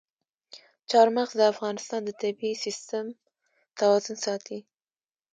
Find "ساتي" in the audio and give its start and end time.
4.25-4.59